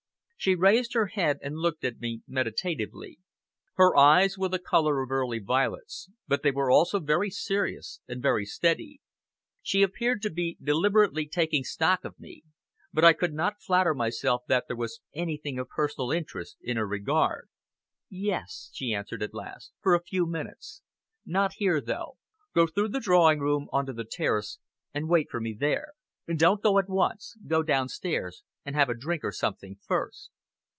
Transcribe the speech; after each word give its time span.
She 0.41 0.55
raised 0.55 0.93
her 0.93 1.05
head 1.05 1.37
and 1.43 1.57
looked 1.59 1.83
at 1.85 1.99
me 1.99 2.23
meditatively. 2.27 3.19
Her 3.75 3.95
eyes 3.95 4.39
were 4.39 4.49
the 4.49 4.57
color 4.57 5.03
of 5.03 5.11
early 5.11 5.37
violets, 5.37 6.09
but 6.27 6.41
they 6.41 6.49
were 6.49 6.71
also 6.71 6.99
very 6.99 7.29
serious 7.29 7.99
and 8.07 8.23
very 8.23 8.43
steady. 8.45 9.01
She 9.61 9.83
appeared 9.83 10.23
to 10.23 10.31
be 10.31 10.57
deliberately 10.59 11.27
taking 11.27 11.63
stock 11.63 12.03
of 12.03 12.19
me, 12.19 12.41
but 12.91 13.05
I 13.05 13.13
could 13.13 13.33
not 13.35 13.61
flatter 13.61 13.93
myself 13.93 14.41
that 14.47 14.63
there 14.65 14.75
was 14.75 14.99
anything 15.13 15.59
of 15.59 15.69
personal 15.69 16.11
interest 16.11 16.57
in 16.63 16.75
her 16.75 16.87
regard. 16.87 17.47
"Yes!" 18.09 18.71
she 18.73 18.95
answered 18.95 19.21
at 19.21 19.35
last, 19.35 19.73
"for 19.79 19.93
a 19.93 20.01
few 20.01 20.25
minutes. 20.25 20.81
Not 21.23 21.53
here 21.57 21.79
though. 21.79 22.17
Go 22.55 22.65
through 22.65 22.87
the 22.89 22.99
drawing 22.99 23.41
room 23.41 23.67
on 23.71 23.85
to 23.85 23.93
the 23.93 24.05
terrace, 24.09 24.57
and 24.91 25.07
wait 25.07 25.29
for 25.29 25.39
me 25.39 25.53
there. 25.53 25.93
Don't 26.35 26.63
go 26.63 26.79
at 26.79 26.89
once. 26.89 27.37
Go 27.45 27.61
downstairs 27.61 28.41
and 28.63 28.75
have 28.75 28.89
a 28.89 28.93
drink 28.93 29.23
or 29.23 29.31
something 29.31 29.75
first." 29.87 30.29